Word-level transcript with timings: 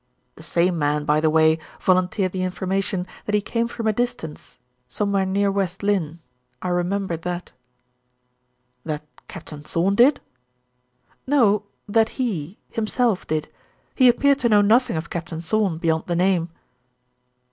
The 0.35 0.41
same 0.41 0.79
man, 0.79 1.05
by 1.05 1.21
the 1.21 1.29
way, 1.29 1.59
volunteered 1.79 2.31
the 2.31 2.41
information 2.41 3.05
that 3.27 3.35
he 3.35 3.39
came 3.41 3.67
from 3.67 3.85
a 3.85 3.93
distance; 3.93 4.57
somewhere 4.87 5.27
near 5.27 5.51
West 5.51 5.83
Lynne; 5.83 6.17
I 6.59 6.69
remember 6.69 7.15
that." 7.17 7.51
"That 8.83 9.05
Captain 9.27 9.61
Thorn 9.61 9.93
did?" 9.93 10.19
"No 11.27 11.65
that 11.87 12.17
he, 12.17 12.57
himself 12.71 13.27
did. 13.27 13.47
He 13.93 14.07
appeared 14.09 14.39
to 14.39 14.49
know 14.49 14.61
nothing 14.61 14.97
of 14.97 15.11
Captain 15.11 15.39
Thorn, 15.43 15.77
beyond 15.77 16.05
the 16.07 16.15
name." 16.15 16.49